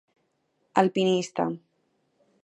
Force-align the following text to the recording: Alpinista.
Alpinista. 0.81 1.45